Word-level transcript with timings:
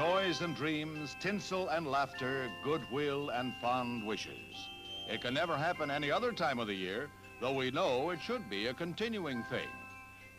toys 0.00 0.40
and 0.40 0.56
dreams, 0.56 1.14
tinsel 1.20 1.68
and 1.68 1.86
laughter, 1.86 2.50
goodwill 2.64 3.28
and 3.28 3.52
fond 3.60 4.06
wishes. 4.06 4.66
It 5.10 5.20
can 5.20 5.34
never 5.34 5.54
happen 5.54 5.90
any 5.90 6.10
other 6.10 6.32
time 6.32 6.58
of 6.58 6.68
the 6.68 6.74
year, 6.74 7.10
though 7.38 7.52
we 7.52 7.70
know 7.70 8.08
it 8.08 8.18
should 8.22 8.48
be 8.48 8.68
a 8.68 8.72
continuing 8.72 9.44
thing. 9.50 9.68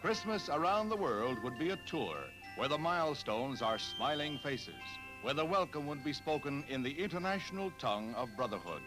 Christmas 0.01 0.49
around 0.49 0.89
the 0.89 0.97
world 0.97 1.37
would 1.43 1.59
be 1.59 1.69
a 1.69 1.79
tour 1.85 2.15
where 2.55 2.69
the 2.69 2.77
milestones 2.79 3.61
are 3.61 3.77
smiling 3.77 4.39
faces, 4.41 4.81
where 5.21 5.35
the 5.35 5.45
welcome 5.45 5.85
would 5.85 6.03
be 6.03 6.11
spoken 6.11 6.63
in 6.67 6.81
the 6.81 6.93
international 6.93 7.71
tongue 7.77 8.15
of 8.15 8.35
brotherhood. 8.35 8.81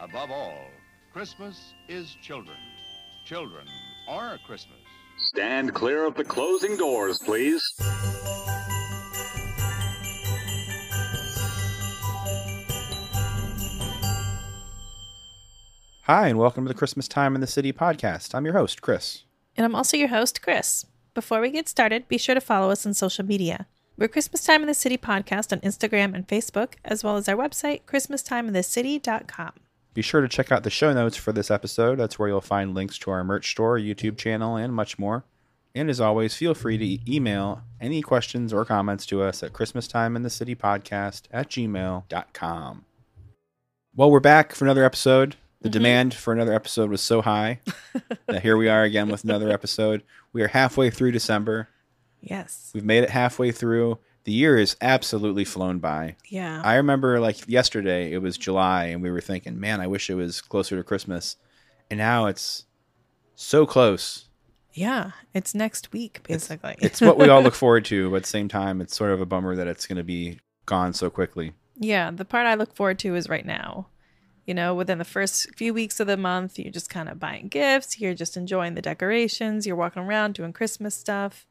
Above 0.00 0.32
all, 0.32 0.66
Christmas 1.12 1.74
is 1.88 2.16
children. 2.22 2.58
Children 3.24 3.68
are 4.08 4.36
Christmas. 4.48 4.80
Stand 5.16 5.74
clear 5.74 6.04
of 6.04 6.16
the 6.16 6.24
closing 6.24 6.76
doors, 6.76 7.20
please. 7.20 7.62
Hi, 16.10 16.28
and 16.28 16.38
welcome 16.38 16.64
to 16.64 16.68
the 16.68 16.78
Christmas 16.78 17.06
Time 17.06 17.34
in 17.34 17.42
the 17.42 17.46
City 17.46 17.70
podcast. 17.70 18.34
I'm 18.34 18.46
your 18.46 18.54
host, 18.54 18.80
Chris. 18.80 19.24
And 19.58 19.66
I'm 19.66 19.74
also 19.74 19.94
your 19.94 20.08
host, 20.08 20.40
Chris. 20.40 20.86
Before 21.12 21.38
we 21.38 21.50
get 21.50 21.68
started, 21.68 22.08
be 22.08 22.16
sure 22.16 22.34
to 22.34 22.40
follow 22.40 22.70
us 22.70 22.86
on 22.86 22.94
social 22.94 23.26
media. 23.26 23.66
We're 23.98 24.08
Christmas 24.08 24.42
Time 24.42 24.62
in 24.62 24.68
the 24.68 24.72
City 24.72 24.96
podcast 24.96 25.52
on 25.52 25.60
Instagram 25.60 26.14
and 26.14 26.26
Facebook, 26.26 26.76
as 26.82 27.04
well 27.04 27.18
as 27.18 27.28
our 27.28 27.36
website, 27.36 27.82
ChristmasTimeInTheCity.com. 27.82 29.52
Be 29.92 30.00
sure 30.00 30.22
to 30.22 30.28
check 30.28 30.50
out 30.50 30.62
the 30.62 30.70
show 30.70 30.94
notes 30.94 31.18
for 31.18 31.32
this 31.32 31.50
episode. 31.50 31.98
That's 31.98 32.18
where 32.18 32.30
you'll 32.30 32.40
find 32.40 32.74
links 32.74 32.96
to 33.00 33.10
our 33.10 33.22
merch 33.22 33.50
store, 33.50 33.76
YouTube 33.76 34.16
channel, 34.16 34.56
and 34.56 34.72
much 34.72 34.98
more. 34.98 35.24
And 35.74 35.90
as 35.90 36.00
always, 36.00 36.34
feel 36.34 36.54
free 36.54 36.78
to 36.78 37.14
email 37.14 37.64
any 37.82 38.00
questions 38.00 38.54
or 38.54 38.64
comments 38.64 39.04
to 39.04 39.20
us 39.20 39.42
at 39.42 39.52
ChristmasTimeInTheCityPodcast 39.52 41.24
at 41.30 41.50
gmail.com. 41.50 42.84
Well, 43.94 44.10
we're 44.10 44.20
back 44.20 44.54
for 44.54 44.64
another 44.64 44.84
episode. 44.86 45.36
The 45.60 45.68
mm-hmm. 45.68 45.72
demand 45.72 46.14
for 46.14 46.32
another 46.32 46.52
episode 46.52 46.90
was 46.90 47.00
so 47.00 47.20
high 47.22 47.60
that 48.26 48.42
here 48.42 48.56
we 48.56 48.68
are 48.68 48.84
again 48.84 49.08
with 49.08 49.24
another 49.24 49.50
episode. 49.50 50.04
We 50.32 50.42
are 50.42 50.48
halfway 50.48 50.90
through 50.90 51.12
December. 51.12 51.68
Yes. 52.20 52.70
We've 52.74 52.84
made 52.84 53.02
it 53.02 53.10
halfway 53.10 53.50
through. 53.50 53.98
The 54.24 54.32
year 54.32 54.56
is 54.58 54.76
absolutely 54.80 55.44
flown 55.44 55.78
by. 55.78 56.16
Yeah. 56.28 56.60
I 56.64 56.74
remember 56.74 57.18
like 57.18 57.48
yesterday, 57.48 58.12
it 58.12 58.18
was 58.18 58.36
July, 58.36 58.86
and 58.86 59.02
we 59.02 59.10
were 59.10 59.20
thinking, 59.20 59.58
man, 59.58 59.80
I 59.80 59.86
wish 59.86 60.10
it 60.10 60.14
was 60.14 60.40
closer 60.40 60.76
to 60.76 60.84
Christmas. 60.84 61.36
And 61.90 61.98
now 61.98 62.26
it's 62.26 62.66
so 63.34 63.66
close. 63.66 64.26
yeah. 64.74 65.12
It's 65.34 65.54
next 65.54 65.92
week, 65.92 66.22
basically. 66.24 66.76
It's 66.78 67.00
what 67.00 67.18
we 67.18 67.28
all 67.28 67.42
look 67.42 67.54
forward 67.64 67.84
to, 67.86 68.10
but 68.10 68.16
at 68.16 68.22
the 68.24 68.28
same 68.28 68.48
time, 68.48 68.80
it's 68.80 68.96
sort 68.96 69.12
of 69.12 69.20
a 69.20 69.26
bummer 69.26 69.56
that 69.56 69.66
it's 69.66 69.86
going 69.86 69.96
to 69.96 70.04
be 70.04 70.40
gone 70.66 70.92
so 70.92 71.10
quickly. 71.10 71.54
yeah. 71.76 72.10
The 72.10 72.24
part 72.24 72.46
I 72.46 72.54
look 72.54 72.76
forward 72.76 72.98
to 73.00 73.16
is 73.16 73.28
right 73.28 73.46
now. 73.46 73.88
You 74.48 74.54
know, 74.54 74.74
within 74.74 74.96
the 74.96 75.04
first 75.04 75.54
few 75.56 75.74
weeks 75.74 76.00
of 76.00 76.06
the 76.06 76.16
month, 76.16 76.58
you're 76.58 76.72
just 76.72 76.88
kind 76.88 77.10
of 77.10 77.20
buying 77.20 77.48
gifts. 77.48 78.00
You're 78.00 78.14
just 78.14 78.34
enjoying 78.34 78.74
the 78.76 78.80
decorations. 78.80 79.66
You're 79.66 79.76
walking 79.76 80.02
around 80.02 80.32
doing 80.36 80.54
Christmas 80.54 80.94
stuff. 80.94 81.46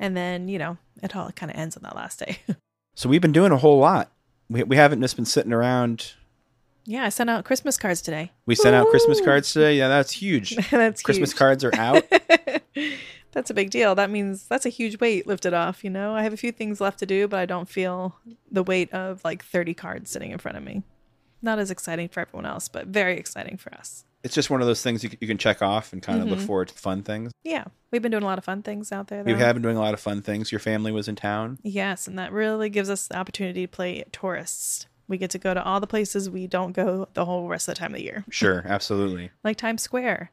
And 0.00 0.16
then, 0.16 0.48
you 0.48 0.58
know, 0.58 0.76
it 1.04 1.14
all 1.14 1.30
kind 1.30 1.52
of 1.52 1.56
ends 1.56 1.76
on 1.76 1.84
that 1.84 1.94
last 1.94 2.18
day. 2.18 2.38
So 2.96 3.08
we've 3.10 3.20
been 3.20 3.30
doing 3.32 3.52
a 3.52 3.58
whole 3.58 3.78
lot. 3.78 4.10
We, 4.48 4.62
we 4.62 4.74
haven't 4.76 5.02
just 5.02 5.16
been 5.16 5.26
sitting 5.26 5.52
around. 5.52 6.14
yeah. 6.86 7.04
I 7.04 7.10
sent 7.10 7.28
out 7.28 7.44
Christmas 7.44 7.76
cards 7.76 8.00
today. 8.00 8.32
We 8.46 8.54
sent 8.54 8.74
out 8.74 8.88
Christmas 8.88 9.20
cards 9.20 9.52
today. 9.52 9.76
Yeah, 9.76 9.88
that's 9.88 10.10
huge. 10.10 10.56
That's 10.70 11.02
Christmas 11.02 11.32
huge. 11.32 11.38
cards 11.38 11.62
are 11.62 11.74
out. 11.78 12.04
that's 13.32 13.50
a 13.50 13.54
big 13.54 13.68
deal. 13.70 13.94
That 13.94 14.08
means 14.10 14.48
that's 14.48 14.64
a 14.64 14.70
huge 14.70 14.98
weight 14.98 15.26
lifted 15.26 15.52
off, 15.52 15.84
you 15.84 15.90
know? 15.90 16.14
I 16.14 16.22
have 16.22 16.32
a 16.32 16.38
few 16.38 16.52
things 16.52 16.80
left 16.80 16.98
to 17.00 17.06
do, 17.06 17.28
but 17.28 17.38
I 17.38 17.44
don't 17.44 17.68
feel 17.68 18.16
the 18.50 18.62
weight 18.62 18.90
of 18.94 19.22
like 19.24 19.44
30 19.44 19.74
cards 19.74 20.10
sitting 20.10 20.30
in 20.30 20.38
front 20.38 20.56
of 20.56 20.64
me. 20.64 20.82
Not 21.42 21.58
as 21.58 21.70
exciting 21.70 22.08
for 22.08 22.20
everyone 22.20 22.46
else, 22.46 22.68
but 22.68 22.86
very 22.86 23.16
exciting 23.18 23.56
for 23.56 23.72
us. 23.74 24.04
it's 24.24 24.34
just 24.34 24.50
one 24.50 24.60
of 24.60 24.66
those 24.66 24.82
things 24.82 25.04
you, 25.04 25.10
you 25.20 25.28
can 25.28 25.38
check 25.38 25.62
off 25.62 25.92
and 25.92 26.02
kind 26.02 26.20
of 26.20 26.28
look 26.28 26.40
forward 26.40 26.68
to 26.68 26.74
fun 26.74 27.02
things. 27.02 27.30
Yeah. 27.44 27.64
We've 27.92 28.02
been 28.02 28.10
doing 28.10 28.24
a 28.24 28.26
lot 28.26 28.38
of 28.38 28.44
fun 28.44 28.62
things 28.62 28.90
out 28.90 29.06
there. 29.08 29.22
We 29.22 29.34
have 29.34 29.54
been 29.54 29.62
doing 29.62 29.76
a 29.76 29.80
lot 29.80 29.94
of 29.94 30.00
fun 30.00 30.20
things. 30.22 30.50
Your 30.50 30.58
family 30.58 30.90
was 30.90 31.06
in 31.08 31.14
town. 31.14 31.58
Yes, 31.62 32.08
and 32.08 32.18
that 32.18 32.32
really 32.32 32.68
gives 32.68 32.90
us 32.90 33.06
the 33.06 33.16
opportunity 33.16 33.62
to 33.66 33.68
play 33.70 34.04
tourists. 34.12 34.86
We 35.08 35.18
get 35.18 35.30
to 35.30 35.38
go 35.38 35.54
to 35.54 35.62
all 35.62 35.78
the 35.78 35.86
places 35.86 36.28
we 36.28 36.48
don't 36.48 36.72
go 36.72 37.06
the 37.14 37.24
whole 37.24 37.46
rest 37.46 37.68
of 37.68 37.74
the 37.76 37.78
time 37.78 37.92
of 37.92 37.98
the 37.98 38.02
year, 38.04 38.24
Sure, 38.30 38.64
absolutely. 38.66 39.30
like 39.44 39.56
Times 39.56 39.82
Square. 39.82 40.32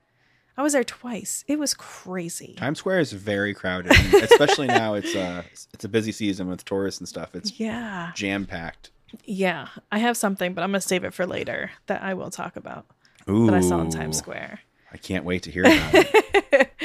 I 0.57 0.63
was 0.63 0.73
there 0.73 0.83
twice. 0.83 1.44
It 1.47 1.59
was 1.59 1.73
crazy. 1.75 2.55
Times 2.57 2.79
Square 2.79 2.99
is 2.99 3.11
very 3.13 3.53
crowded, 3.53 3.91
especially 3.91 4.67
now. 4.81 4.95
It's 4.95 5.16
uh 5.16 5.44
it's 5.73 5.83
a 5.85 5.89
busy 5.89 6.11
season 6.11 6.47
with 6.47 6.66
tourists 6.66 6.99
and 6.99 7.07
stuff. 7.07 7.35
It's 7.35 7.59
Yeah. 7.59 8.11
jam 8.16 8.45
packed. 8.47 8.89
Yeah. 9.25 9.68
I 9.91 10.00
have 10.00 10.18
something, 10.18 10.53
but 10.53 10.63
I'm 10.63 10.72
going 10.72 10.81
to 10.81 10.88
save 10.88 11.03
it 11.03 11.13
for 11.13 11.25
later 11.25 11.72
that 11.88 12.01
I 12.03 12.13
will 12.13 12.29
talk 12.29 12.56
about 12.56 12.85
Ooh, 13.29 13.46
that 13.46 13.56
I 13.56 13.62
saw 13.62 13.79
in 13.81 13.90
Times 13.90 14.18
Square. 14.18 14.59
I 14.91 14.97
can't 14.97 15.25
wait 15.25 15.44
to 15.44 15.51
hear 15.51 15.63
about 15.63 15.94
it. 15.94 16.69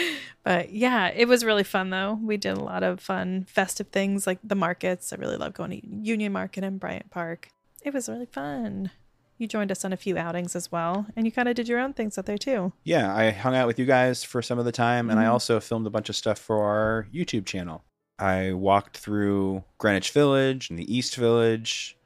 But 0.44 0.72
yeah, 0.72 1.08
it 1.08 1.28
was 1.28 1.44
really 1.44 1.64
fun 1.64 1.90
though. 1.90 2.18
We 2.22 2.38
did 2.38 2.56
a 2.56 2.60
lot 2.62 2.82
of 2.82 3.00
fun 3.00 3.44
festive 3.44 3.88
things 3.88 4.26
like 4.26 4.38
the 4.42 4.54
markets. 4.54 5.12
I 5.12 5.16
really 5.16 5.36
love 5.36 5.52
going 5.52 5.72
to 5.72 5.86
Union 5.86 6.32
Market 6.32 6.64
and 6.64 6.80
Bryant 6.80 7.10
Park. 7.10 7.48
It 7.82 7.92
was 7.92 8.08
really 8.08 8.24
fun. 8.24 8.90
You 9.36 9.46
joined 9.46 9.70
us 9.70 9.84
on 9.84 9.92
a 9.92 9.96
few 9.98 10.16
outings 10.16 10.56
as 10.56 10.72
well, 10.72 11.06
and 11.14 11.26
you 11.26 11.32
kind 11.32 11.50
of 11.50 11.54
did 11.54 11.68
your 11.68 11.78
own 11.80 11.92
things 11.92 12.16
out 12.16 12.24
there 12.24 12.38
too. 12.38 12.72
Yeah, 12.82 13.14
I 13.14 13.30
hung 13.30 13.54
out 13.56 13.66
with 13.66 13.78
you 13.78 13.84
guys 13.84 14.24
for 14.24 14.40
some 14.40 14.58
of 14.58 14.64
the 14.64 14.72
time, 14.72 15.10
and 15.10 15.20
I 15.20 15.24
Mhm. 15.24 15.32
also 15.32 15.60
filmed 15.60 15.86
a 15.86 15.90
bunch 15.90 16.08
of 16.08 16.16
stuff 16.16 16.38
for 16.38 16.64
our 16.64 17.06
YouTube 17.12 17.44
channel. 17.44 17.84
I 18.18 18.52
walked 18.52 18.96
through 18.96 19.64
Greenwich 19.76 20.12
Village 20.12 20.70
and 20.70 20.78
the 20.78 20.90
East 20.92 21.14
Village, 21.16 21.97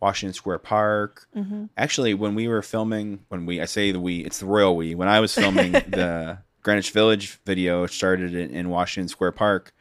Washington 0.00 0.32
Square 0.34 0.60
Park. 0.60 1.26
Mm-hmm. 1.36 1.66
Actually, 1.76 2.14
when 2.14 2.34
we 2.34 2.48
were 2.48 2.62
filming, 2.62 3.20
when 3.28 3.46
we 3.46 3.60
I 3.60 3.66
say 3.66 3.92
the 3.92 4.00
we, 4.00 4.20
it's 4.20 4.40
the 4.40 4.46
royal 4.46 4.76
we. 4.76 4.94
When 4.94 5.08
I 5.08 5.20
was 5.20 5.34
filming 5.34 5.72
the 5.72 6.38
Greenwich 6.62 6.90
Village 6.90 7.38
video, 7.46 7.84
it 7.84 7.90
started 7.90 8.34
in, 8.34 8.50
in 8.50 8.68
Washington 8.70 9.08
Square 9.08 9.32
Park. 9.32 9.72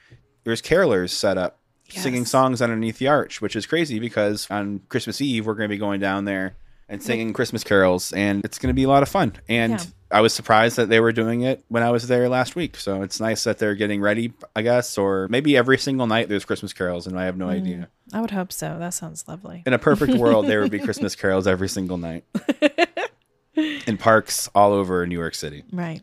There's 0.44 0.62
carolers 0.62 1.10
set 1.12 1.38
up 1.38 1.60
singing 1.90 2.26
songs 2.26 2.62
underneath 2.62 3.00
the 3.00 3.08
arch, 3.08 3.42
which 3.42 3.56
is 3.56 3.66
crazy 3.66 3.98
because 4.00 4.48
on 4.52 4.82
Christmas 4.90 5.20
Eve 5.22 5.46
we're 5.48 5.56
going 5.56 5.68
to 5.70 5.74
be 5.74 5.80
going 5.80 6.00
down 6.00 6.26
there 6.26 6.56
and 6.88 7.02
singing 7.04 7.34
Christmas 7.34 7.64
carols, 7.64 8.12
and 8.14 8.44
it's 8.44 8.58
going 8.58 8.70
to 8.70 8.74
be 8.76 8.84
a 8.84 8.88
lot 8.88 9.04
of 9.04 9.10
fun. 9.10 9.34
And 9.48 9.74
Yeah. 9.74 9.86
I 10.12 10.22
was 10.22 10.34
surprised 10.34 10.76
that 10.78 10.90
they 10.90 11.00
were 11.00 11.12
doing 11.12 11.42
it 11.42 11.64
when 11.68 11.84
I 11.84 11.92
was 11.92 12.08
there 12.08 12.28
last 12.30 12.56
week. 12.56 12.78
So 12.78 13.04
it's 13.04 13.20
nice 13.20 13.44
that 13.44 13.60
they're 13.60 13.76
getting 13.76 14.02
ready, 14.02 14.34
I 14.56 14.64
guess, 14.64 14.98
or 14.98 15.28
maybe 15.30 15.56
every 15.56 15.78
single 15.78 16.08
night 16.08 16.30
there's 16.30 16.46
Christmas 16.46 16.74
carols, 16.74 17.06
and 17.06 17.20
I 17.20 17.26
have 17.26 17.38
no 17.38 17.46
Mm. 17.46 17.52
idea. 17.52 17.88
I 18.14 18.22
would 18.22 18.32
hope 18.32 18.52
so. 18.52 18.78
That 18.80 18.94
sounds 18.94 19.28
lovely. 19.28 19.64
In 19.66 19.74
a 19.74 19.80
perfect 19.80 20.14
world, 20.16 20.48
there 20.48 20.62
would 20.62 20.72
be 20.72 20.80
Christmas 20.88 21.16
carols 21.16 21.48
every 21.48 21.70
single 21.70 21.98
night 21.98 22.24
in 23.56 23.98
parks 23.98 24.50
all 24.56 24.74
over 24.74 25.06
New 25.06 25.18
York 25.18 25.36
City, 25.36 25.64
Right. 25.72 26.02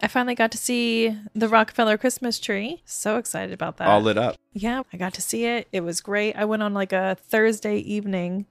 I 0.00 0.08
finally 0.08 0.34
got 0.34 0.50
to 0.50 0.58
see 0.58 1.16
the 1.34 1.48
Rockefeller 1.48 1.96
Christmas 1.96 2.38
tree. 2.38 2.82
So 2.84 3.16
excited 3.16 3.54
about 3.54 3.78
that. 3.78 3.88
all 3.88 4.02
lit 4.02 4.18
up. 4.18 4.36
Yeah, 4.52 4.82
I 4.92 4.98
got 4.98 5.14
to 5.14 5.22
see 5.22 5.46
it. 5.46 5.66
It 5.72 5.80
was 5.80 6.02
great. 6.02 6.36
I 6.36 6.44
went 6.44 6.62
on 6.62 6.74
like 6.74 6.92
a 6.92 7.16
Thursday 7.28 7.78
evening 7.78 8.44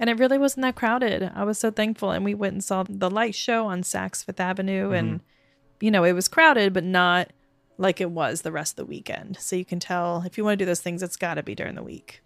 and 0.00 0.10
it 0.10 0.18
really 0.18 0.38
wasn't 0.38 0.62
that 0.62 0.74
crowded. 0.74 1.30
I 1.36 1.44
was 1.44 1.58
so 1.58 1.70
thankful. 1.70 2.10
And 2.10 2.24
we 2.24 2.34
went 2.34 2.54
and 2.54 2.64
saw 2.64 2.82
the 2.88 3.10
light 3.10 3.36
show 3.36 3.66
on 3.66 3.82
Saks 3.82 4.24
Fifth 4.24 4.40
Avenue. 4.40 4.90
And, 4.90 5.08
mm-hmm. 5.08 5.84
you 5.84 5.92
know, 5.92 6.02
it 6.02 6.14
was 6.14 6.26
crowded, 6.26 6.72
but 6.72 6.82
not 6.82 7.30
like 7.82 8.00
it 8.00 8.10
was 8.10 8.42
the 8.42 8.52
rest 8.52 8.72
of 8.72 8.76
the 8.76 8.84
weekend. 8.86 9.36
So 9.40 9.56
you 9.56 9.64
can 9.64 9.80
tell 9.80 10.22
if 10.24 10.38
you 10.38 10.44
want 10.44 10.58
to 10.58 10.64
do 10.64 10.66
those 10.66 10.80
things, 10.80 11.02
it's 11.02 11.16
got 11.16 11.34
to 11.34 11.42
be 11.42 11.54
during 11.54 11.74
the 11.74 11.82
week. 11.82 12.22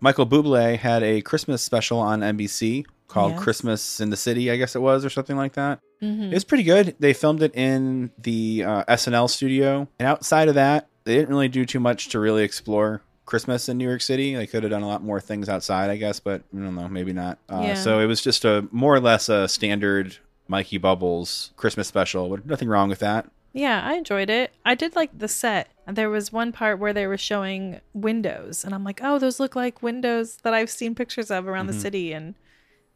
Michael 0.00 0.26
Bublé 0.26 0.76
had 0.76 1.02
a 1.02 1.22
Christmas 1.22 1.62
special 1.62 1.98
on 1.98 2.20
NBC 2.20 2.84
called 3.08 3.32
Yes. 3.32 3.42
Christmas 3.42 4.00
in 4.00 4.10
the 4.10 4.16
City, 4.16 4.50
I 4.50 4.56
guess 4.56 4.76
it 4.76 4.82
was, 4.82 5.04
or 5.04 5.10
something 5.10 5.36
like 5.36 5.54
that. 5.54 5.80
Mm-hmm. 6.02 6.24
It 6.24 6.34
was 6.34 6.44
pretty 6.44 6.64
good. 6.64 6.94
They 6.98 7.14
filmed 7.14 7.42
it 7.42 7.54
in 7.54 8.10
the 8.18 8.64
uh, 8.64 8.84
SNL 8.84 9.30
studio. 9.30 9.88
And 9.98 10.06
outside 10.06 10.48
of 10.48 10.54
that, 10.56 10.88
they 11.04 11.14
didn't 11.14 11.30
really 11.30 11.48
do 11.48 11.64
too 11.64 11.80
much 11.80 12.08
to 12.08 12.18
really 12.20 12.42
explore 12.42 13.00
Christmas 13.24 13.68
in 13.68 13.78
New 13.78 13.88
York 13.88 14.02
City. 14.02 14.34
They 14.34 14.46
could 14.46 14.64
have 14.64 14.70
done 14.70 14.82
a 14.82 14.88
lot 14.88 15.02
more 15.02 15.20
things 15.20 15.48
outside, 15.48 15.88
I 15.88 15.96
guess, 15.96 16.20
but 16.20 16.42
I 16.54 16.58
don't 16.60 16.74
know, 16.74 16.88
maybe 16.88 17.12
not. 17.12 17.38
Uh, 17.48 17.62
Yeah. 17.64 17.74
So 17.74 18.00
it 18.00 18.06
was 18.06 18.20
just 18.20 18.44
a 18.44 18.68
more 18.72 18.94
or 18.94 19.00
less 19.00 19.28
a 19.28 19.48
standard 19.48 20.18
Mikey 20.48 20.78
Bubbles 20.78 21.52
Christmas 21.56 21.88
special. 21.88 22.28
But 22.28 22.44
nothing 22.44 22.68
wrong 22.68 22.88
with 22.88 22.98
that. 22.98 23.30
Yeah, 23.56 23.80
I 23.82 23.94
enjoyed 23.94 24.28
it. 24.28 24.52
I 24.64 24.74
did 24.74 24.94
like 24.94 25.18
the 25.18 25.28
set. 25.28 25.68
There 25.88 26.10
was 26.10 26.30
one 26.32 26.52
part 26.52 26.78
where 26.78 26.92
they 26.92 27.06
were 27.06 27.16
showing 27.16 27.80
windows, 27.94 28.64
and 28.64 28.74
I'm 28.74 28.84
like, 28.84 29.00
oh, 29.02 29.18
those 29.18 29.40
look 29.40 29.56
like 29.56 29.82
windows 29.82 30.36
that 30.42 30.52
I've 30.52 30.68
seen 30.68 30.94
pictures 30.94 31.30
of 31.30 31.48
around 31.48 31.68
the 31.68 31.72
city. 31.72 32.12
And 32.12 32.34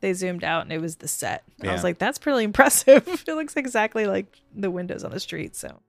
they 0.00 0.12
zoomed 0.12 0.44
out, 0.44 0.62
and 0.62 0.72
it 0.72 0.80
was 0.80 0.96
the 0.96 1.08
set. 1.08 1.44
And 1.60 1.70
I 1.70 1.72
was 1.72 1.82
like, 1.84 1.98
that's 1.98 2.18
pretty 2.18 2.44
impressive. 2.44 3.06
it 3.26 3.32
looks 3.34 3.56
exactly 3.56 4.06
like 4.06 4.26
the 4.54 4.70
windows 4.70 5.02
on 5.04 5.12
the 5.12 5.20
street. 5.20 5.56
So, 5.56 5.80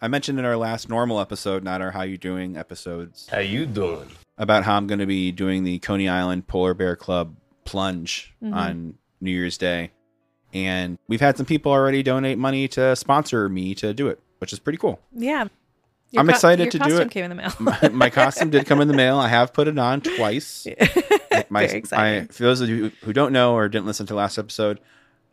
I 0.00 0.08
mentioned 0.08 0.38
in 0.38 0.44
our 0.44 0.56
last 0.56 0.88
normal 0.88 1.20
episode, 1.20 1.62
not 1.64 1.82
our 1.82 1.90
How 1.90 2.02
You 2.02 2.16
Doing 2.16 2.56
episodes, 2.56 3.28
How 3.30 3.40
you 3.40 3.66
doing? 3.66 4.08
about 4.38 4.64
how 4.64 4.76
I'm 4.76 4.86
going 4.86 5.00
to 5.00 5.06
be 5.06 5.32
doing 5.32 5.64
the 5.64 5.80
Coney 5.80 6.08
Island 6.08 6.46
Polar 6.46 6.72
Bear 6.72 6.94
Club 6.96 7.34
plunge 7.64 8.32
Mhm. 8.42 8.54
on 8.54 8.94
New 9.20 9.32
Year's 9.32 9.58
Day. 9.58 9.90
And 10.54 10.98
we've 11.08 11.20
had 11.20 11.36
some 11.36 11.46
people 11.46 11.72
already 11.72 12.02
donate 12.02 12.38
money 12.38 12.68
to 12.68 12.96
sponsor 12.96 13.48
me 13.48 13.74
to 13.76 13.92
do 13.92 14.08
it, 14.08 14.20
which 14.38 14.52
is 14.52 14.58
pretty 14.58 14.78
cool. 14.78 14.98
yeah, 15.14 15.46
Your 16.10 16.20
I'm 16.20 16.26
co- 16.26 16.30
excited 16.30 16.70
to 16.70 16.78
do 16.78 16.84
costume 16.84 17.00
it. 17.02 17.10
Came 17.10 17.24
in 17.24 17.30
the 17.30 17.34
mail. 17.36 17.52
my, 17.58 17.88
my 17.92 18.10
costume 18.10 18.50
did 18.50 18.64
come 18.66 18.80
in 18.80 18.88
the 18.88 18.94
mail. 18.94 19.18
I 19.18 19.28
have 19.28 19.52
put 19.52 19.68
it 19.68 19.78
on 19.78 20.00
twice. 20.00 20.66
my, 21.50 21.66
Very 21.66 21.82
my 21.92 22.26
for 22.30 22.44
those 22.44 22.60
of 22.62 22.68
you 22.70 22.92
who 23.02 23.12
don't 23.12 23.32
know 23.32 23.54
or 23.54 23.68
didn't 23.68 23.86
listen 23.86 24.06
to 24.06 24.14
last 24.14 24.38
episode, 24.38 24.80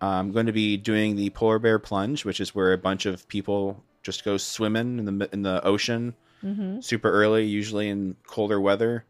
I'm 0.01 0.33
going 0.33 0.47
to 0.47 0.51
be 0.51 0.75
doing 0.75 1.15
the 1.15 1.29
polar 1.29 1.59
bear 1.59 1.79
plunge, 1.79 2.25
which 2.25 2.41
is 2.41 2.53
where 2.53 2.73
a 2.73 2.77
bunch 2.77 3.06
of 3.06 3.25
people 3.29 3.81
just 4.03 4.25
go 4.25 4.35
swimming 4.38 5.00
in 5.00 5.06
the 5.17 5.29
in 5.31 5.41
the 5.44 5.63
ocean 5.65 6.13
hmm 6.41 6.81
super 6.81 7.09
early, 7.09 7.45
usually 7.45 7.88
in 7.88 8.15
colder 8.27 8.59
weather. 8.59 9.06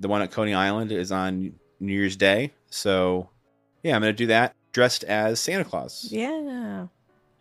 The 0.00 0.08
one 0.08 0.20
at 0.20 0.30
Coney 0.30 0.52
Island 0.52 0.92
is 0.92 1.10
on 1.10 1.54
New 1.80 1.92
Year's 1.94 2.16
Day, 2.16 2.52
so 2.68 3.30
yeah, 3.82 3.96
I'm 3.96 4.02
going 4.02 4.12
to 4.12 4.16
do 4.16 4.26
that 4.26 4.54
dressed 4.76 5.04
as 5.04 5.40
Santa 5.40 5.64
Claus. 5.64 6.06
Yeah. 6.10 6.86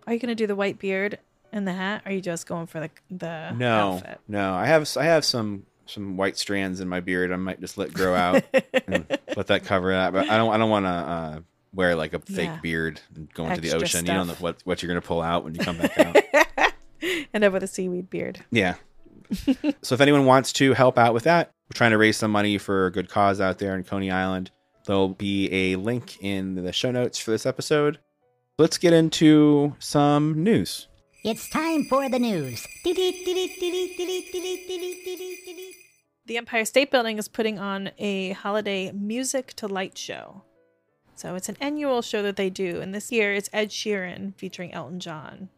Are 0.07 0.13
you 0.13 0.19
gonna 0.19 0.35
do 0.35 0.47
the 0.47 0.55
white 0.55 0.79
beard 0.79 1.19
and 1.51 1.67
the 1.67 1.73
hat? 1.73 2.01
Or 2.05 2.09
are 2.09 2.11
you 2.13 2.21
just 2.21 2.47
going 2.47 2.65
for 2.65 2.79
the 2.79 2.89
the 3.11 3.51
No, 3.51 3.95
outfit? 3.95 4.21
no, 4.29 4.53
I 4.53 4.65
have 4.67 4.89
I 4.95 5.03
have 5.03 5.25
some 5.25 5.65
some 5.85 6.15
white 6.15 6.37
strands 6.37 6.79
in 6.79 6.87
my 6.87 7.01
beard. 7.01 7.33
I 7.33 7.35
might 7.35 7.59
just 7.59 7.77
let 7.77 7.93
grow 7.93 8.15
out 8.15 8.41
and 8.87 9.05
let 9.35 9.47
that 9.47 9.65
cover 9.65 9.91
that. 9.91 10.13
But 10.13 10.29
I 10.29 10.37
don't 10.37 10.53
I 10.53 10.57
don't 10.57 10.69
want 10.69 10.85
to 10.85 10.89
uh, 10.89 11.39
wear 11.73 11.93
like 11.97 12.13
a 12.13 12.19
fake 12.19 12.45
Yeah. 12.45 12.59
beard 12.61 13.01
and 13.15 13.31
go 13.33 13.45
into 13.47 13.59
the 13.59 13.73
ocean. 13.75 14.05
You 14.05 14.13
don't 14.13 14.27
know 14.27 14.33
what 14.35 14.61
what 14.63 14.81
you're 14.81 14.87
gonna 14.87 15.01
pull 15.01 15.21
out 15.21 15.43
when 15.43 15.55
you 15.55 15.59
come 15.59 15.77
back 15.77 15.99
out. 15.99 16.71
End 17.33 17.43
up 17.43 17.51
with 17.51 17.63
a 17.63 17.67
seaweed 17.67 18.09
beard. 18.09 18.45
yeah. 18.49 18.75
so 19.81 19.93
if 19.95 19.99
anyone 19.99 20.25
wants 20.25 20.53
to 20.53 20.71
help 20.73 20.97
out 20.97 21.13
with 21.13 21.23
that, 21.25 21.51
we're 21.69 21.73
trying 21.75 21.91
to 21.91 21.97
raise 21.97 22.15
some 22.15 22.31
money 22.31 22.57
for 22.57 22.85
a 22.85 22.91
good 22.91 23.09
cause 23.09 23.41
out 23.41 23.57
there 23.57 23.75
in 23.75 23.83
Coney 23.83 24.09
Island. 24.09 24.51
There'll 24.85 25.09
be 25.09 25.51
a 25.51 25.75
link 25.77 26.17
in 26.21 26.55
the 26.55 26.71
show 26.71 26.91
notes 26.91 27.19
for 27.19 27.31
this 27.31 27.45
episode. 27.45 27.99
Let's 28.57 28.77
get 28.77 28.93
into 28.93 29.75
some 29.79 30.43
news. 30.43 30.87
It's 31.23 31.49
time 31.49 31.85
for 31.85 32.07
the 32.07 32.19
news. 32.19 32.67
The 36.27 36.37
Empire 36.37 36.65
State 36.65 36.91
Building 36.91 37.17
is 37.17 37.27
putting 37.27 37.59
on 37.59 37.91
a 37.97 38.31
holiday 38.31 38.91
music 38.91 39.53
to 39.55 39.67
light 39.67 39.97
show. 39.97 40.43
So 41.15 41.35
it's 41.35 41.49
an 41.49 41.57
annual 41.59 42.01
show 42.01 42.21
that 42.23 42.35
they 42.35 42.49
do, 42.49 42.81
and 42.81 42.93
this 42.93 43.11
year 43.11 43.33
it's 43.33 43.49
Ed 43.53 43.69
Sheeran 43.69 44.35
featuring 44.35 44.73
Elton 44.73 44.99
John. 44.99 45.49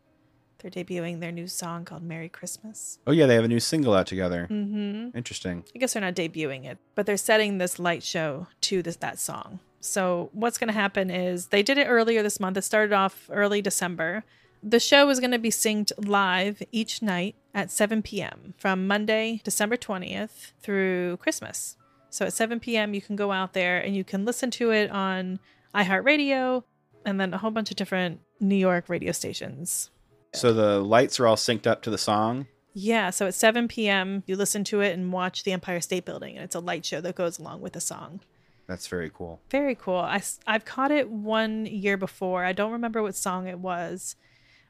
They're 0.60 0.72
debuting 0.72 1.20
their 1.20 1.32
new 1.32 1.48
song 1.48 1.86
called 1.86 2.04
Merry 2.04 2.30
Christmas. 2.30 3.00
Oh 3.06 3.12
yeah, 3.12 3.26
they 3.26 3.36
have 3.36 3.44
a 3.44 3.48
new 3.48 3.60
single 3.60 3.94
out 3.94 4.08
together. 4.08 4.48
Mm-hmm. 4.50 4.97
Interesting. 5.18 5.64
I 5.76 5.80
guess 5.80 5.94
they're 5.94 6.02
not 6.02 6.14
debuting 6.14 6.66
it, 6.66 6.78
but 6.94 7.08
they're 7.08 7.18
setting 7.18 7.58
this 7.58 7.80
light 7.80 8.04
show 8.04 8.46
to 8.62 8.84
this 8.84 8.98
that 8.98 9.18
song. 9.18 9.60
So 9.80 10.30
what's 10.32 10.60
going 10.60 10.68
to 10.68 10.74
happen 10.74 11.10
is 11.10 11.48
they 11.48 11.64
did 11.64 11.80
it 11.80 11.86
earlier 11.86 12.22
this 12.22 12.40
month. 12.40 12.56
It 12.56 12.62
started 12.62 12.94
off 12.94 13.28
early 13.34 13.60
December. 13.60 14.24
The 14.62 14.80
show 14.80 15.10
is 15.10 15.20
going 15.20 15.32
to 15.32 15.40
be 15.40 15.50
synced 15.50 15.92
live 15.98 16.62
each 16.72 17.02
night 17.02 17.36
at 17.56 17.72
7 17.72 18.04
p.m. 18.04 18.54
from 18.60 18.86
Monday, 18.86 19.42
December 19.44 19.76
20th 19.76 20.52
through 20.62 21.18
Christmas. 21.18 21.78
So 22.12 22.28
at 22.28 22.34
7 22.34 22.60
p.m. 22.60 22.94
you 22.94 23.02
can 23.02 23.16
go 23.16 23.32
out 23.32 23.54
there 23.54 23.80
and 23.80 23.96
you 23.96 24.04
can 24.04 24.24
listen 24.24 24.52
to 24.52 24.72
it 24.72 24.92
on 24.92 25.40
iHeartRadio 25.74 26.64
and 27.06 27.20
then 27.20 27.34
a 27.34 27.40
whole 27.40 27.52
bunch 27.52 27.72
of 27.72 27.78
different 27.78 28.20
New 28.40 28.56
York 28.56 28.86
radio 28.88 29.12
stations. 29.12 29.90
So 30.34 30.54
the 30.54 30.80
lights 30.80 31.20
are 31.20 31.26
all 31.26 31.38
synced 31.38 31.66
up 31.66 31.82
to 31.84 31.90
the 31.90 31.98
song. 31.98 32.46
Yeah, 32.80 33.10
so 33.10 33.26
at 33.26 33.34
7 33.34 33.68
p.m., 33.68 34.22
you 34.28 34.36
listen 34.36 34.64
to 34.66 34.82
it 34.82 34.94
and 34.94 35.12
watch 35.12 35.42
the 35.42 35.52
Empire 35.52 35.82
State 35.82 36.06
Building, 36.06 36.36
and 36.36 36.44
it's 36.44 36.54
a 36.54 36.60
light 36.60 36.86
show 36.86 37.02
that 37.02 37.16
goes 37.16 37.40
along 37.40 37.62
with 37.62 37.74
the 37.74 37.82
song. 37.82 38.20
That's 38.68 38.86
very 38.86 39.10
cool. 39.12 39.42
Very 39.50 39.74
cool. 39.74 39.96
I, 39.96 40.22
have 40.46 40.64
caught 40.64 40.92
it 40.92 41.10
one 41.10 41.66
year 41.66 41.98
before. 41.98 42.46
I 42.46 42.54
don't 42.54 42.72
remember 42.72 43.02
what 43.02 43.16
song 43.16 43.48
it 43.48 43.58
was, 43.58 44.16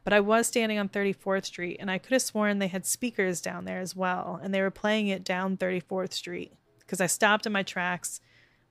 but 0.06 0.14
I 0.14 0.22
was 0.22 0.48
standing 0.48 0.80
on 0.80 0.88
34th 0.88 1.48
Street, 1.48 1.76
and 1.82 1.92
I 1.92 1.98
could 1.98 2.14
have 2.14 2.22
sworn 2.22 2.60
they 2.60 2.68
had 2.68 2.86
speakers 2.86 3.42
down 3.42 3.66
there 3.66 3.82
as 3.82 3.94
well, 3.94 4.40
and 4.42 4.54
they 4.54 4.62
were 4.62 4.72
playing 4.72 5.10
it 5.10 5.26
down 5.26 5.58
34th 5.58 6.14
Street 6.14 6.54
because 6.80 7.02
I 7.02 7.08
stopped 7.08 7.46
in 7.46 7.52
my 7.52 7.64
tracks. 7.64 8.22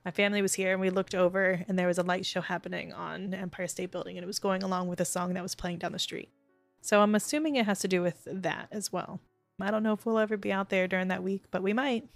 My 0.03 0.09
family 0.09 0.41
was 0.41 0.55
here, 0.55 0.71
and 0.71 0.81
we 0.81 0.89
looked 0.89 1.13
over, 1.13 1.63
and 1.67 1.77
there 1.77 1.85
was 1.85 1.99
a 1.99 2.03
light 2.03 2.25
show 2.25 2.41
happening 2.41 2.91
on 2.91 3.35
Empire 3.35 3.67
State 3.67 3.91
Building, 3.91 4.17
and 4.17 4.23
it 4.23 4.27
was 4.27 4.39
going 4.39 4.63
along 4.63 4.87
with 4.87 4.99
a 4.99 5.05
song 5.05 5.35
that 5.35 5.43
was 5.43 5.53
playing 5.53 5.77
down 5.77 5.91
the 5.91 5.99
street. 5.99 6.31
So 6.81 7.01
I'm 7.01 7.13
assuming 7.13 7.55
it 7.55 7.67
has 7.67 7.79
to 7.81 7.87
do 7.87 8.01
with 8.01 8.23
that 8.25 8.69
as 8.71 8.91
well. 8.91 9.19
I 9.59 9.71
don't 9.71 9.83
know 9.83 9.93
if 9.93 10.05
we'll 10.05 10.19
ever 10.19 10.37
be 10.37 10.51
out 10.51 10.69
there 10.69 10.87
during 10.87 11.07
that 11.07 11.23
week, 11.23 11.43
but 11.51 11.63
we 11.63 11.73
might. 11.73 12.07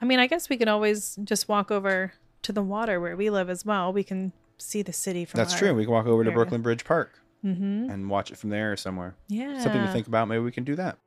I 0.00 0.04
mean, 0.04 0.18
I 0.18 0.26
guess 0.26 0.48
we 0.48 0.56
could 0.56 0.68
always 0.68 1.16
just 1.24 1.48
walk 1.48 1.70
over 1.70 2.12
to 2.42 2.52
the 2.52 2.62
water 2.62 3.00
where 3.00 3.16
we 3.16 3.30
live 3.30 3.50
as 3.50 3.64
well. 3.64 3.92
We 3.92 4.04
can 4.04 4.32
see 4.58 4.82
the 4.82 4.92
city 4.92 5.24
from 5.24 5.38
That's 5.38 5.54
true. 5.54 5.74
We 5.74 5.84
can 5.84 5.92
walk 5.92 6.06
over 6.06 6.22
to. 6.24 6.30
Brooklyn 6.30 6.62
Bridge 6.62 6.84
Park 6.84 7.18
Mhm. 7.44 7.92
and 7.92 8.08
watch 8.08 8.30
it 8.30 8.36
from 8.38 8.50
there 8.50 8.72
or 8.72 8.76
somewhere. 8.76 9.16
Yeah. 9.28 9.60
Something 9.60 9.82
to 9.84 9.92
think 9.92 10.06
about. 10.06 10.28
Maybe 10.28 10.42
we 10.42 10.52
can 10.52 10.64
do 10.64 10.76
that. 10.76 10.98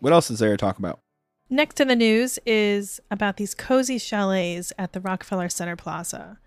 What 0.00 0.12
else 0.12 0.30
is 0.30 0.38
there 0.40 0.50
to 0.50 0.56
talk 0.56 0.78
about? 0.78 1.00
Next 1.50 1.80
in 1.80 1.88
the 1.88 1.96
news 1.96 2.38
is 2.44 3.00
about 3.10 3.36
these 3.36 3.54
cozy 3.54 3.98
chalets 3.98 4.72
at 4.78 4.92
the 4.92 5.00
Rockefeller 5.00 5.48
Center 5.48 5.76
Plaza. 5.76 6.38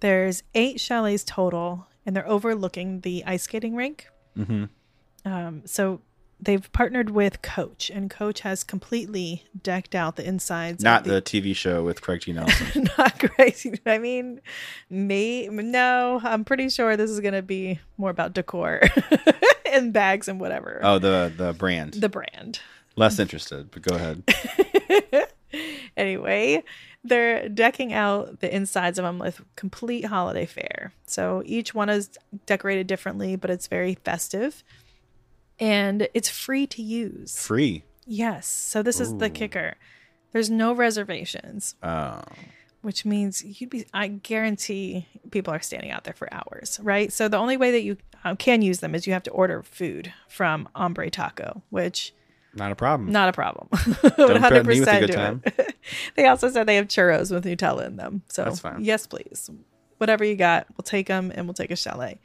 There's 0.00 0.42
eight 0.54 0.80
chalets 0.80 1.24
total, 1.24 1.88
and 2.06 2.14
they're 2.14 2.28
overlooking 2.28 3.00
the 3.00 3.24
ice 3.26 3.42
skating 3.44 3.74
rink. 3.74 4.06
Mm-hmm. 4.36 4.64
Um, 5.30 5.62
so 5.66 6.00
they've 6.40 6.70
partnered 6.72 7.10
with 7.10 7.42
Coach, 7.42 7.90
and 7.90 8.10
Coach 8.10 8.40
has 8.40 8.64
completely 8.64 9.44
decked 9.62 9.94
out 9.94 10.16
the 10.16 10.26
insides. 10.26 10.82
Not 10.82 11.06
of 11.06 11.12
the 11.12 11.22
TV 11.22 11.54
show 11.54 11.84
with 11.84 12.00
Craig 12.00 12.22
T. 12.22 12.32
Nelson. 12.32 12.88
not 12.98 13.18
crazy. 13.18 13.78
I 13.86 13.98
mean, 13.98 14.40
me 14.88 15.48
no. 15.48 16.20
I'm 16.22 16.44
pretty 16.44 16.68
sure 16.68 16.96
this 16.96 17.10
is 17.10 17.20
gonna 17.20 17.42
be 17.42 17.80
more 17.96 18.10
about 18.10 18.34
decor 18.34 18.82
and 19.72 19.92
bags 19.92 20.28
and 20.28 20.40
whatever. 20.40 20.80
oh, 20.82 20.98
the 20.98 21.32
the 21.36 21.52
brand. 21.52 21.94
The 21.94 22.08
brand. 22.08 22.60
Less 22.96 23.18
interested, 23.18 23.70
but 23.70 23.82
go 23.82 23.94
ahead. 23.94 24.24
anyway, 25.96 26.62
they're 27.04 27.48
decking 27.48 27.92
out 27.92 28.40
the 28.40 28.54
insides 28.54 28.98
of 28.98 29.04
them 29.04 29.18
with 29.18 29.40
complete 29.56 30.06
holiday 30.06 30.44
fare. 30.44 30.92
So 31.06 31.42
each 31.46 31.74
one 31.74 31.88
is 31.88 32.10
decorated 32.46 32.86
differently, 32.88 33.36
but 33.36 33.48
it's 33.50 33.68
very 33.68 33.94
festive. 33.94 34.64
And 35.60 36.08
it's 36.14 36.28
free 36.28 36.66
to 36.68 36.82
use. 36.82 37.38
Free. 37.38 37.84
Yes. 38.06 38.46
So 38.48 38.82
this 38.82 38.98
is 38.98 39.16
the 39.18 39.30
kicker. 39.30 39.74
There's 40.32 40.48
no 40.50 40.72
reservations, 40.72 41.74
Oh, 41.82 42.22
which 42.82 43.04
means 43.04 43.60
you'd 43.60 43.68
be, 43.70 43.84
I 43.92 44.08
guarantee 44.08 45.06
people 45.30 45.52
are 45.52 45.60
standing 45.60 45.90
out 45.90 46.04
there 46.04 46.14
for 46.14 46.32
hours, 46.32 46.80
right? 46.82 47.12
So 47.12 47.28
the 47.28 47.36
only 47.36 47.56
way 47.56 47.72
that 47.72 47.82
you 47.82 47.96
uh, 48.24 48.36
can 48.36 48.62
use 48.62 48.78
them 48.80 48.94
is 48.94 49.06
you 49.06 49.12
have 49.12 49.24
to 49.24 49.30
order 49.32 49.62
food 49.62 50.12
from 50.28 50.68
Ombre 50.74 51.10
Taco, 51.10 51.62
which 51.70 52.14
not 52.54 52.72
a 52.72 52.76
problem. 52.76 53.10
not 53.12 53.28
a 53.28 53.32
problem. 53.32 53.68
with 53.72 54.04
a 54.04 54.38
100% 54.38 55.00
good 55.00 55.06
do 55.08 55.12
time. 55.12 55.42
it. 55.44 55.74
they 56.16 56.26
also 56.26 56.48
said 56.48 56.66
they 56.66 56.76
have 56.76 56.88
churros 56.88 57.32
with 57.32 57.44
Nutella 57.44 57.86
in 57.86 57.96
them. 57.96 58.22
So 58.28 58.52
yes, 58.80 59.06
please. 59.06 59.50
Whatever 59.98 60.24
you 60.24 60.36
got, 60.36 60.66
we'll 60.76 60.84
take 60.84 61.08
them 61.08 61.30
and 61.34 61.46
we'll 61.46 61.54
take 61.54 61.70
a 61.70 61.76
chalet. 61.76 62.20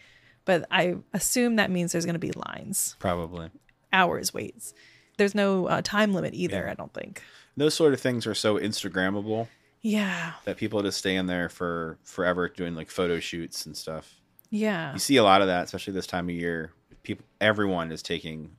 But 0.46 0.66
I 0.72 0.96
assume 1.14 1.56
that 1.58 1.72
means 1.72 1.92
there's 1.92 2.06
going 2.06 2.14
to 2.14 2.20
be 2.20 2.32
lines, 2.32 2.96
Probably. 3.00 3.50
hours, 3.92 4.34
waits. 4.34 4.74
There's 5.18 5.34
no 5.36 5.68
uh, 5.68 5.82
time 5.84 6.14
limit 6.14 6.34
either, 6.34 6.64
Yeah. 6.66 6.72
I 6.72 6.76
don't 6.76 6.94
think. 6.94 7.22
Those 7.58 7.74
sort 7.74 7.94
of 7.94 8.00
things 8.02 8.28
are 8.28 8.36
so 8.36 8.58
Instagrammable 8.60 9.48
Yeah. 9.82 10.34
that 10.44 10.58
people 10.58 10.82
just 10.84 10.98
stay 11.00 11.16
in 11.16 11.26
there 11.26 11.50
for 11.50 11.98
forever 12.04 12.50
doing 12.50 12.76
like 12.76 12.90
photo 12.92 13.20
shoots 13.20 13.66
and 13.66 13.76
stuff. 13.76 14.16
Yeah. 14.52 14.94
You 14.94 15.00
see 15.00 15.18
a 15.18 15.24
lot 15.24 15.42
of 15.42 15.48
that, 15.48 15.66
especially 15.66 15.94
this 15.94 16.08
time 16.08 16.30
of 16.30 16.36
year. 16.36 16.72
People, 17.04 17.26
everyone 17.42 17.92
is 17.92 18.02
taking 18.04 18.52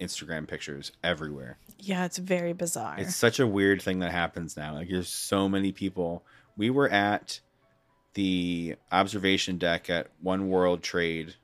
Instagram 0.00 0.46
pictures 0.46 0.92
everywhere. 1.02 1.58
Yeah, 1.78 2.04
it's 2.04 2.18
very 2.18 2.52
bizarre. 2.52 2.96
It's 2.98 3.16
such 3.16 3.40
a 3.40 3.46
weird 3.46 3.82
thing 3.82 3.98
that 4.00 4.12
happens 4.12 4.56
now. 4.56 4.74
Like 4.74 4.88
there's 4.88 5.08
so 5.08 5.48
many 5.48 5.72
people. 5.72 6.24
We 6.56 6.70
were 6.70 6.88
at 6.88 7.40
the 8.16 8.74
observation 8.90 9.58
deck 9.58 9.90
at 9.90 10.08
One 10.22 10.48
World 10.48 10.82
Trade, 10.82 11.34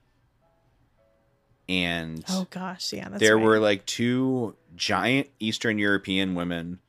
and 1.69 2.25
oh 2.31 2.47
gosh, 2.51 2.95
yeah. 2.95 3.11
That's 3.11 3.21
there 3.21 3.37
right. 3.37 3.45
were 3.45 3.59
like 3.59 3.85
two 3.85 4.57
giant 4.75 5.29
Eastern 5.39 5.79
European 5.79 6.35
women 6.35 6.81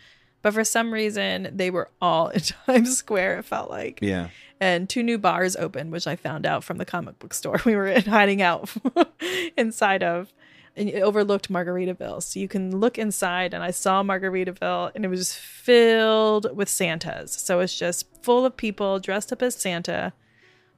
But 0.43 0.55
for 0.55 0.65
some 0.65 0.93
reason, 0.93 1.51
they 1.53 1.71
were 1.71 1.91
all 2.01 2.29
in 2.37 2.41
Times 2.41 2.97
Square, 2.97 3.41
it 3.41 3.45
felt 3.45 3.71
like. 3.71 3.99
Yeah. 4.03 4.29
and 4.61 4.89
two 4.89 5.03
new 5.03 5.19
bars 5.19 5.57
opened, 5.57 5.93
which 5.93 6.07
I 6.07 6.17
found 6.17 6.47
out 6.47 6.65
from 6.65 6.79
the 6.79 6.85
comic 6.85 7.19
book 7.19 7.35
store 7.35 7.61
we 7.65 7.75
were 7.77 7.89
in, 7.89 8.03
hiding 8.05 8.43
out 8.43 8.71
inside 9.57 10.03
of. 10.03 10.33
And 10.77 10.89
it 10.89 11.03
overlooked 11.03 11.51
Margaritaville. 11.51 12.23
So 12.23 12.39
you 12.39 12.47
can 12.47 12.79
look 12.79 12.99
inside, 12.99 13.53
and 13.53 13.65
I 13.65 13.73
saw 13.73 14.05
Margaritaville, 14.05 14.93
and 14.95 15.05
it 15.05 15.09
was 15.09 15.19
just 15.21 15.37
filled 15.37 16.57
with 16.57 16.69
Santas. 16.69 17.33
So 17.33 17.59
it's 17.59 17.77
just 17.77 18.07
full 18.23 18.47
of 18.47 18.57
people 18.57 19.01
dressed 19.01 19.33
up 19.33 19.43
as 19.43 19.57
Santa. 19.57 20.13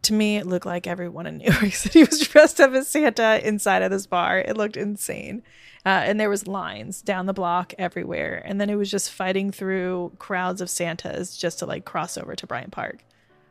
To 0.02 0.12
me, 0.12 0.36
it 0.38 0.46
looked 0.46 0.66
like 0.66 0.86
everyone 0.86 1.26
in 1.26 1.38
New 1.38 1.44
York 1.60 1.72
City 1.72 2.04
was 2.04 2.20
dressed 2.20 2.60
up 2.60 2.72
as 2.72 2.88
Santa 2.88 3.46
inside 3.46 3.82
of 3.82 3.90
this 3.90 4.06
bar. 4.06 4.38
It 4.38 4.56
looked 4.56 4.76
insane. 4.76 5.42
Uh, 5.84 6.02
and 6.04 6.20
there 6.20 6.28
was 6.28 6.46
lines 6.46 7.00
down 7.00 7.26
the 7.26 7.32
block 7.32 7.72
everywhere. 7.78 8.42
And 8.44 8.60
then 8.60 8.68
it 8.68 8.76
was 8.76 8.90
just 8.90 9.10
fighting 9.12 9.50
through 9.50 10.12
crowds 10.18 10.60
of 10.60 10.68
Santas 10.68 11.36
just 11.36 11.58
to 11.60 11.66
like 11.66 11.84
cross 11.84 12.18
over 12.18 12.34
to 12.34 12.46
Bryant 12.46 12.72
Park 12.72 13.04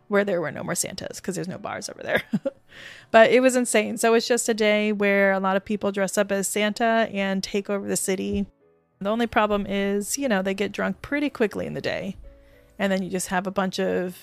where 0.10 0.25
there 0.25 0.41
were 0.41 0.51
no 0.51 0.63
more 0.63 0.75
Santas 0.75 1.22
because 1.22 1.36
there's 1.36 1.48
no 1.48 1.58
bars 1.58 1.88
over 1.88 2.03
there. 2.03 2.24
but 3.12 3.32
it 3.32 3.39
was 3.41 3.56
insane. 3.56 3.98
So 3.98 4.13
it's 4.15 4.27
just 4.27 4.50
a 4.50 4.53
day 4.53 4.91
where 4.91 5.32
a 5.32 5.39
lot 5.39 5.56
of 5.56 5.63
people 5.63 5.91
dress 5.91 6.18
up 6.18 6.32
as 6.32 6.48
Santa 6.48 7.08
and 7.13 7.41
take 7.41 7.70
over 7.70 7.88
the 7.88 7.96
city. 7.96 8.48
The 9.00 9.10
only 9.10 9.27
problem 9.27 9.65
is, 9.68 10.18
you 10.18 10.27
know, 10.27 10.41
they 10.41 10.56
get 10.56 10.72
drunk 10.72 11.01
pretty 11.01 11.29
quickly 11.29 11.65
in 11.65 11.75
the 11.75 11.82
day. 11.82 12.18
And 12.79 12.91
then 12.91 13.03
you 13.03 13.10
just 13.10 13.27
have 13.27 13.46
a 13.46 13.51
bunch 13.51 13.79
of 13.79 14.18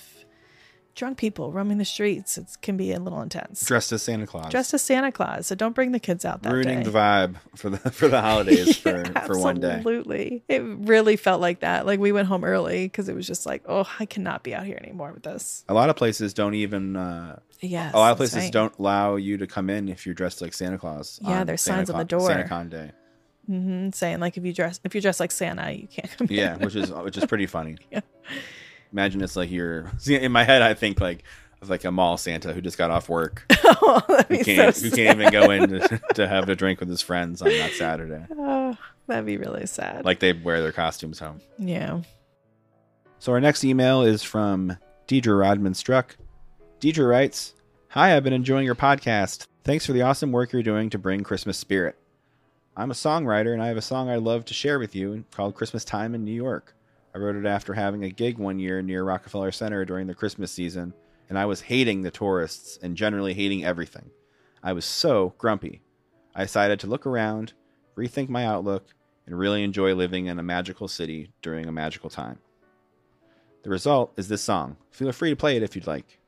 drunk 0.97 1.17
people 1.17 1.51
roaming 1.53 1.77
the 1.77 1.85
streets. 1.85 2.37
It 2.37 2.57
can 2.61 2.75
be 2.75 2.91
a 2.91 2.99
little 2.99 3.21
intense. 3.21 3.63
Dressed 3.65 3.91
as 3.93 4.03
Santa 4.03 4.27
Claus. 4.27 4.49
Dressed 4.51 4.73
as 4.73 4.81
Santa 4.81 5.11
Claus. 5.11 5.47
So 5.47 5.55
don't 5.55 5.73
bring 5.73 5.93
the 5.93 5.99
kids 5.99 6.25
out 6.25 6.43
that 6.43 6.51
ruining 6.51 6.79
day. 6.79 6.83
the 6.83 6.91
vibe 6.91 7.35
for 7.55 7.69
the 7.69 7.77
for 7.91 8.07
the 8.09 8.19
holidays 8.19 8.75
for 8.83 9.05
for 9.25 9.37
one 9.39 9.61
day. 9.61 9.75
Absolutely. 9.75 10.43
It 10.49 10.61
really 10.63 11.15
felt 11.15 11.39
like 11.39 11.61
that. 11.61 11.85
Like 11.85 11.99
we 12.01 12.11
went 12.11 12.27
home 12.27 12.43
early 12.43 12.85
because 12.85 13.07
it 13.07 13.15
was 13.15 13.25
just 13.27 13.45
like, 13.45 13.63
oh, 13.67 13.87
I 13.99 14.05
cannot 14.05 14.43
be 14.43 14.53
out 14.53 14.65
here 14.65 14.77
anymore 14.83 15.13
with 15.13 15.23
this. 15.23 15.63
A 15.69 15.73
lot 15.73 15.89
of 15.89 15.95
places 15.95 16.33
don't 16.33 16.55
even. 16.55 16.95
Uh, 16.97 17.39
Yes. 17.59 17.91
a 17.95 17.97
lot 17.97 18.11
of 18.11 18.17
places 18.17 18.35
right. 18.37 18.51
don't 18.53 18.77
allow 18.77 19.15
you 19.15 19.37
to 19.37 19.47
come 19.47 19.71
in 19.71 19.89
if 19.89 20.05
you're 20.05 20.13
dressed 20.13 20.43
like 20.43 20.53
Santa 20.53 20.77
Claus. 20.77 21.19
Yeah, 21.23 21.43
there's 21.43 21.61
Santa 21.61 21.87
signs 21.87 21.89
on 21.89 21.97
the 21.97 22.05
door. 22.05 22.29
SantaCon 22.29 22.69
day. 22.69 22.91
Mhm, 23.49 23.95
saying 23.95 24.19
like 24.19 24.37
if 24.37 24.45
you 24.45 24.53
dress 24.53 24.79
if 24.83 24.93
you're 24.93 25.01
dressed 25.01 25.19
like 25.19 25.31
Santa, 25.31 25.71
you 25.71 25.87
can't 25.87 26.17
come. 26.17 26.27
in. 26.27 26.35
Yeah, 26.35 26.57
which 26.57 26.75
is 26.75 26.91
which 26.91 27.17
is 27.17 27.25
pretty 27.25 27.47
funny. 27.47 27.77
Yeah. 27.91 28.01
Imagine 28.91 29.21
it's 29.21 29.35
like 29.35 29.51
you're 29.51 29.91
see, 29.97 30.15
in 30.21 30.31
my 30.31 30.43
head. 30.43 30.61
I 30.61 30.73
think 30.73 30.99
like 30.99 31.23
of 31.61 31.69
like 31.69 31.83
a 31.85 31.91
mall 31.91 32.17
Santa 32.17 32.53
who 32.53 32.61
just 32.61 32.77
got 32.77 32.91
off 32.91 33.09
work, 33.09 33.45
oh, 33.63 34.01
who 34.27 34.43
can't 34.43 34.75
so 34.75 34.89
who 34.89 34.95
can't 34.95 35.19
even 35.19 35.31
go 35.31 35.49
in 35.51 35.69
to, 35.69 36.01
to 36.15 36.27
have 36.27 36.47
a 36.49 36.55
drink 36.55 36.79
with 36.79 36.89
his 36.89 37.01
friends 37.01 37.41
on 37.41 37.49
that 37.49 37.71
Saturday. 37.71 38.25
Oh, 38.39 38.77
that'd 39.07 39.25
be 39.25 39.37
really 39.37 39.65
sad. 39.65 40.03
Like 40.03 40.19
they 40.19 40.33
wear 40.33 40.61
their 40.61 40.73
costumes 40.73 41.19
home. 41.19 41.39
yeah. 41.57 42.01
So 43.19 43.31
our 43.31 43.39
next 43.39 43.63
email 43.63 44.03
is 44.03 44.21
from 44.23 44.77
Deidre 45.07 45.39
Rodman 45.39 45.73
Struck. 45.73 46.17
Deidre 46.79 47.09
writes, 47.09 47.53
Hi, 47.89 48.15
I've 48.15 48.23
been 48.23 48.33
enjoying 48.33 48.65
your 48.65 48.75
podcast. 48.75 49.47
Thanks 49.63 49.85
for 49.85 49.93
the 49.93 50.03
awesome 50.03 50.31
work 50.31 50.51
you're 50.53 50.61
doing 50.61 50.89
to 50.91 50.99
bring 50.99 51.23
Christmas 51.23 51.57
spirit. 51.57 51.95
I'm 52.75 52.91
a 52.91 52.93
songwriter 52.93 53.53
and 53.53 53.63
I 53.63 53.67
have 53.67 53.77
a 53.77 53.81
song 53.81 54.09
I'd 54.09 54.21
love 54.21 54.45
to 54.45 54.53
share 54.53 54.77
with 54.77 54.95
you 54.95 55.23
called 55.31 55.55
Christmas 55.55 55.83
Time 55.83 56.13
in 56.13 56.23
New 56.23 56.33
York. 56.33 56.75
I 57.13 57.19
wrote 57.19 57.35
it 57.35 57.45
after 57.45 57.73
having 57.73 58.03
a 58.03 58.09
gig 58.09 58.37
one 58.37 58.59
year 58.59 58.81
near 58.81 59.03
Rockefeller 59.03 59.51
Center 59.51 59.85
during 59.85 60.07
the 60.07 60.13
Christmas 60.13 60.51
season, 60.51 60.93
and 61.29 61.37
I 61.37 61.45
was 61.45 61.61
hating 61.61 62.01
the 62.01 62.11
tourists 62.11 62.77
and 62.81 62.95
generally 62.95 63.33
hating 63.33 63.65
everything. 63.65 64.09
I 64.63 64.73
was 64.73 64.85
so 64.85 65.33
grumpy. 65.37 65.81
I 66.35 66.43
decided 66.43 66.79
to 66.81 66.87
look 66.87 67.05
around, 67.05 67.53
rethink 67.95 68.29
my 68.29 68.45
outlook, 68.45 68.93
and 69.25 69.37
really 69.37 69.63
enjoy 69.63 69.93
living 69.93 70.27
in 70.27 70.39
a 70.39 70.43
magical 70.43 70.87
city 70.87 71.31
during 71.41 71.67
a 71.67 71.71
magical 71.71 72.09
time. 72.09 72.39
The 73.63 73.69
result 73.69 74.13
is 74.17 74.27
this 74.27 74.41
song. 74.41 74.77
Feel 74.91 75.11
free 75.11 75.31
to 75.31 75.35
play 75.35 75.57
it 75.57 75.63
if 75.63 75.75
you'd 75.75 75.87
like. 75.87 76.19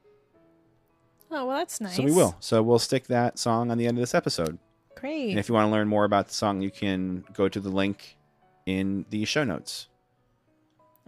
Oh 1.32 1.46
well, 1.46 1.58
that's 1.58 1.80
nice. 1.80 1.96
So 1.96 2.04
we 2.04 2.12
will. 2.12 2.36
So 2.40 2.62
we'll 2.64 2.80
stick 2.80 3.08
that 3.08 3.38
song 3.38 3.72
on 3.72 3.78
the 3.78 3.88
end 3.88 3.98
of 3.98 4.02
this 4.02 4.16
episode. 4.16 4.58
Great. 4.96 5.30
And 5.30 5.40
if 5.40 5.48
you 5.48 5.56
want 5.56 5.68
to 5.68 5.72
learn 5.72 5.88
more 5.88 6.04
about 6.04 6.28
the 6.28 6.34
song, 6.34 6.62
you 6.62 6.72
can 6.72 7.24
go 7.34 7.48
to 7.48 7.60
the 7.60 7.70
link 7.70 8.18
in 8.66 9.06
the 9.10 9.24
show 9.26 9.44
notes. 9.44 9.88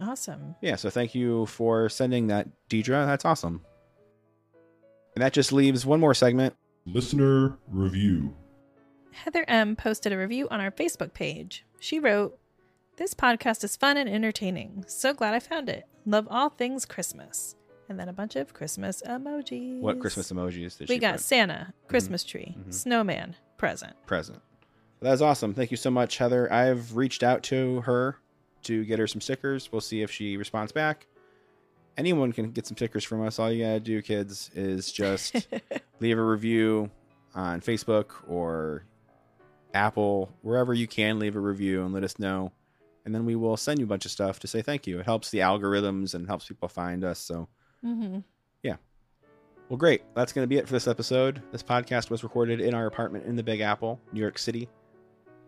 Awesome. 0.02 0.54
Yeah, 0.60 0.76
so 0.76 0.90
thank 0.90 1.14
you 1.14 1.46
for 1.46 1.88
sending 1.88 2.26
that, 2.28 2.48
Deidre. 2.68 3.06
That's 3.06 3.24
awesome. 3.24 3.62
And 5.14 5.22
that 5.22 5.32
just 5.32 5.52
leaves 5.52 5.84
one 5.86 6.00
more 6.00 6.14
segment. 6.14 6.54
Listener 6.86 7.56
review. 7.68 8.34
Heather 9.12 9.44
M 9.46 9.76
posted 9.76 10.12
a 10.12 10.18
review 10.18 10.48
on 10.50 10.60
our 10.60 10.70
Facebook 10.70 11.12
page. 11.12 11.64
She 11.78 11.98
wrote, 11.98 12.38
"This 12.96 13.14
podcast 13.14 13.62
is 13.62 13.76
fun 13.76 13.96
and 13.96 14.08
entertaining. 14.08 14.84
So 14.88 15.12
glad 15.12 15.34
I 15.34 15.38
found 15.38 15.68
it. 15.68 15.84
Love 16.06 16.26
all 16.30 16.48
things 16.48 16.84
Christmas." 16.86 17.54
And 17.88 18.00
then 18.00 18.08
a 18.08 18.12
bunch 18.12 18.36
of 18.36 18.54
Christmas 18.54 19.02
emojis. 19.06 19.80
What 19.80 20.00
Christmas 20.00 20.32
emojis 20.32 20.78
did 20.78 20.88
We 20.88 20.94
she 20.94 20.98
got 21.00 21.14
put? 21.16 21.20
Santa, 21.20 21.74
Christmas 21.88 22.24
tree, 22.24 22.56
Mhm. 22.58 22.72
snowman, 22.72 23.36
present. 23.58 23.94
present. 24.06 24.40
That's 25.00 25.20
awesome. 25.20 25.52
Thank 25.52 25.70
you 25.72 25.76
so 25.76 25.90
much, 25.90 26.16
Heather. 26.18 26.50
I've 26.50 26.96
reached 26.96 27.22
out 27.22 27.42
to 27.44 27.82
her 27.82 28.16
to 28.64 28.84
get 28.84 28.98
her 28.98 29.06
some 29.06 29.20
stickers. 29.20 29.70
We'll 29.70 29.80
see 29.80 30.02
if 30.02 30.10
she 30.10 30.36
responds 30.36 30.72
back. 30.72 31.06
Anyone 31.96 32.32
can 32.32 32.52
get 32.52 32.66
some 32.66 32.76
stickers 32.76 33.04
from 33.04 33.22
us. 33.26 33.38
All 33.38 33.50
you 33.50 33.64
gotta 33.64 33.80
do, 33.80 34.00
kids, 34.02 34.50
is 34.54 34.90
just 34.90 35.46
leave 36.00 36.18
a 36.18 36.24
review 36.24 36.90
on 37.34 37.60
Facebook 37.60 38.12
or 38.28 38.84
Apple, 39.74 40.32
wherever 40.42 40.74
you 40.74 40.86
can 40.86 41.18
leave 41.18 41.36
a 41.36 41.40
review 41.40 41.84
and 41.84 41.92
let 41.92 42.04
us 42.04 42.18
know. 42.18 42.52
And 43.04 43.14
then 43.14 43.26
we 43.26 43.36
will 43.36 43.56
send 43.56 43.78
you 43.78 43.84
a 43.84 43.88
bunch 43.88 44.04
of 44.04 44.10
stuff 44.10 44.38
to 44.40 44.46
say 44.46 44.62
thank 44.62 44.86
you. 44.86 45.00
It 45.00 45.04
helps 45.06 45.30
the 45.30 45.38
algorithms 45.38 46.14
and 46.14 46.26
helps 46.26 46.46
people 46.46 46.68
find 46.68 47.04
us. 47.04 47.18
So 47.18 47.48
hmm 47.82 48.18
well, 49.72 49.78
great. 49.78 50.02
That's 50.14 50.34
going 50.34 50.42
to 50.42 50.48
be 50.48 50.58
it 50.58 50.66
for 50.66 50.74
this 50.74 50.86
episode. 50.86 51.40
This 51.50 51.62
podcast 51.62 52.10
was 52.10 52.22
recorded 52.22 52.60
in 52.60 52.74
our 52.74 52.84
apartment 52.86 53.24
in 53.24 53.36
the 53.36 53.42
Big 53.42 53.60
Apple, 53.60 53.98
New 54.12 54.20
York 54.20 54.36
City. 54.36 54.68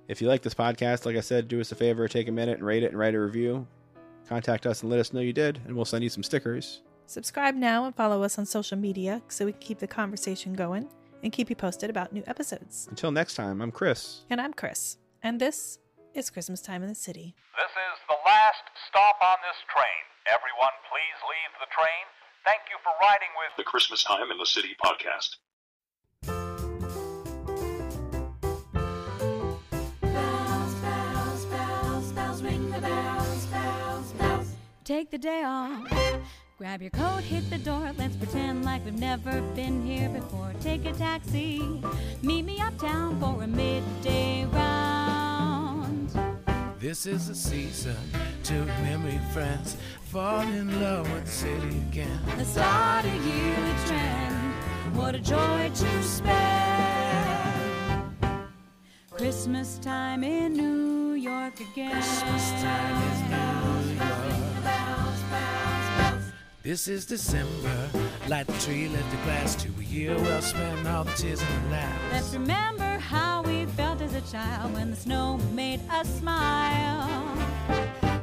If 0.06 0.20
you 0.20 0.28
like 0.28 0.42
this 0.42 0.54
podcast, 0.54 1.06
like 1.06 1.16
I 1.16 1.20
said, 1.20 1.48
do 1.48 1.60
us 1.60 1.72
a 1.72 1.74
favor, 1.74 2.06
take 2.08 2.28
a 2.28 2.32
minute 2.32 2.58
and 2.58 2.66
rate 2.66 2.82
it 2.82 2.90
and 2.90 2.98
write 2.98 3.14
a 3.14 3.20
review. 3.20 3.66
Contact 4.28 4.66
us 4.66 4.82
and 4.82 4.90
let 4.90 5.00
us 5.00 5.14
know 5.14 5.20
you 5.20 5.32
did, 5.32 5.60
and 5.66 5.74
we'll 5.74 5.86
send 5.86 6.04
you 6.04 6.10
some 6.10 6.22
stickers. 6.22 6.82
Subscribe 7.06 7.54
now 7.54 7.86
and 7.86 7.94
follow 7.94 8.22
us 8.22 8.38
on 8.38 8.44
social 8.44 8.76
media 8.76 9.22
so 9.28 9.46
we 9.46 9.52
can 9.52 9.60
keep 9.60 9.78
the 9.78 9.86
conversation 9.86 10.52
going 10.52 10.88
and 11.22 11.32
keep 11.32 11.48
you 11.48 11.56
posted 11.56 11.88
about 11.88 12.12
new 12.12 12.22
episodes. 12.26 12.86
Until 12.90 13.12
next 13.12 13.34
time, 13.34 13.62
I'm 13.62 13.72
Chris. 13.72 14.24
And 14.28 14.40
I'm 14.40 14.52
Chris, 14.52 14.98
and 15.22 15.40
this 15.40 15.78
is 16.12 16.28
Christmas 16.28 16.60
time 16.60 16.82
in 16.82 16.88
the 16.88 16.94
city. 16.94 17.34
This 17.56 17.72
is 17.72 17.96
the 18.08 18.16
last 18.26 18.64
stop 18.88 19.16
on 19.22 19.36
this 19.40 19.60
train. 19.72 20.04
Everyone, 20.28 20.72
please 20.88 21.18
leave 21.24 21.52
the 21.60 21.72
train. 21.72 22.04
Thank 22.44 22.68
you 22.68 22.76
for 22.84 22.92
riding 23.00 23.32
with 23.40 23.56
the 23.56 23.64
Christmas 23.64 24.04
Time 24.04 24.30
in 24.30 24.36
the 24.36 24.44
City 24.44 24.76
podcast. 24.84 25.36
Take 34.84 35.10
the 35.10 35.16
day 35.16 35.42
off. 35.42 35.88
Grab 36.58 36.82
your 36.82 36.90
coat, 36.90 37.22
hit 37.22 37.48
the 37.48 37.56
door. 37.56 37.90
Let's 37.96 38.16
pretend 38.16 38.66
like 38.66 38.84
we've 38.84 38.92
never 38.92 39.40
been 39.56 39.82
here 39.82 40.10
before. 40.10 40.52
Take 40.60 40.84
a 40.84 40.92
taxi. 40.92 41.62
Meet 42.20 42.44
me 42.44 42.60
uptown 42.60 43.18
for 43.18 43.42
a 43.42 43.46
midday 43.46 44.44
round. 44.44 46.10
This 46.78 47.06
is 47.06 47.28
the 47.28 47.34
season 47.34 47.96
to 48.42 48.52
memory 48.82 49.18
friends 49.32 49.78
fall 50.02 50.42
in 50.42 50.78
love 50.78 51.10
with 51.14 51.24
the 51.24 51.30
city 51.30 51.78
again. 51.88 52.20
The 52.36 52.44
start 52.44 53.06
of 53.06 53.26
yearly 53.26 53.74
trend. 53.86 54.54
What 54.96 55.14
a 55.14 55.18
joy 55.18 55.70
to 55.74 56.02
spend. 56.02 57.24
Christmas 59.10 59.78
time 59.78 60.22
in 60.22 60.52
New 60.52 61.14
York 61.14 61.58
again. 61.60 61.92
Christmas 61.92 62.50
time 62.60 63.12
is 63.12 63.20
New 63.30 63.63
This 66.64 66.88
is 66.88 67.04
December. 67.04 67.90
Light 68.26 68.46
the 68.46 68.54
tree, 68.54 68.88
let 68.88 69.10
the 69.10 69.16
glass 69.18 69.54
to 69.56 69.68
a 69.78 69.84
year 69.84 70.16
well 70.16 70.40
spent, 70.40 70.88
all 70.88 71.04
the 71.04 71.12
tears 71.12 71.42
and 71.42 71.66
the 71.66 71.72
laughs. 71.72 72.02
Let's 72.10 72.32
remember 72.32 72.98
how 72.98 73.42
we 73.42 73.66
felt 73.66 74.00
as 74.00 74.14
a 74.14 74.22
child 74.32 74.72
when 74.72 74.90
the 74.90 74.96
snow 74.96 75.36
made 75.52 75.80
us 75.90 76.08
smile. 76.20 77.36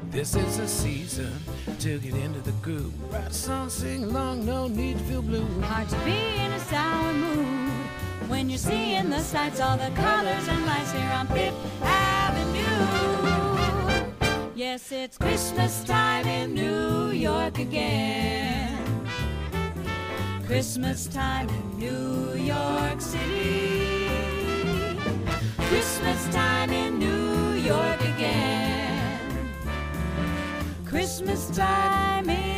This 0.09 0.35
is 0.35 0.57
a 0.57 0.67
season 0.67 1.31
to 1.81 1.99
get 1.99 2.15
into 2.15 2.41
the 2.41 2.53
groove. 2.63 2.91
Write 3.13 3.27
a 3.27 3.31
song, 3.31 3.69
sing 3.69 4.05
along, 4.05 4.43
no 4.43 4.67
need 4.67 4.97
to 4.97 5.03
feel 5.03 5.21
blue. 5.21 5.45
Hard 5.61 5.87
to 5.89 5.97
be 5.97 6.17
in 6.43 6.51
a 6.51 6.59
sour 6.61 7.13
mood 7.13 7.69
when 8.27 8.49
you're 8.49 8.57
seeing 8.57 9.11
the 9.11 9.19
sights, 9.19 9.59
all 9.59 9.77
the 9.77 9.91
colors 9.91 10.47
and 10.47 10.65
lights 10.65 10.91
here 10.93 11.11
on 11.11 11.27
Fifth 11.27 11.53
Avenue. 11.83 13.10
Yes, 14.61 14.91
it's 14.91 15.17
Christmas 15.17 15.83
time 15.85 16.27
in 16.27 16.53
New 16.53 17.09
York 17.09 17.57
again. 17.57 18.77
Christmas 20.45 21.07
time 21.07 21.49
in 21.49 21.79
New 21.79 22.35
York 22.35 23.01
City. 23.01 24.07
Christmas 25.57 26.27
time 26.31 26.69
in 26.69 26.99
New 26.99 27.53
York 27.53 28.01
again. 28.01 29.49
Christmas 30.85 31.49
time 31.57 32.29
in 32.29 32.50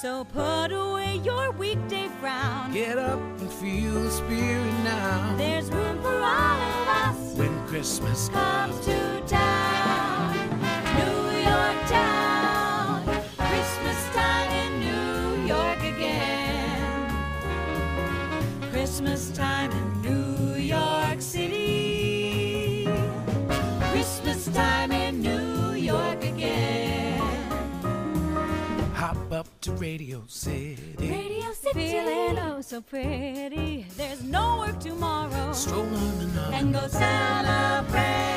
So 0.00 0.24
put 0.24 0.72
away 0.72 1.20
your 1.22 1.50
weekday 1.50 2.08
frown. 2.20 2.72
Get 2.72 2.96
up 2.96 3.18
and 3.18 3.52
feel 3.52 3.92
the 3.92 4.10
spirit 4.10 4.72
now. 4.82 5.34
There's 5.36 5.70
room 5.70 6.00
for 6.00 6.08
all 6.08 6.60
of 6.62 6.88
us. 6.88 7.34
When 7.36 7.66
Christmas 7.66 8.30
Comes 8.30 8.80
to 8.86 9.22
town, 9.26 10.32
New 10.96 11.36
York 11.44 11.86
town. 11.86 13.04
Christmas 13.36 14.08
time 14.14 14.50
in 14.62 14.80
New 14.80 15.44
York 15.46 15.82
again. 15.82 17.12
Christmas 18.70 19.30
time 19.32 19.70
in 19.70 19.89
Radio 29.90 30.22
City. 30.28 30.94
Radio 31.00 31.52
City. 31.52 31.90
Feeling 31.90 32.38
oh 32.38 32.60
so 32.60 32.80
pretty. 32.80 33.86
There's 33.96 34.22
no 34.22 34.58
work 34.58 34.78
tomorrow. 34.78 35.52
Stroll 35.52 35.82
on 35.82 36.20
and 36.20 36.38
on. 36.38 36.54
and 36.54 36.72
go 36.72 36.86
celebrate. 36.86 38.29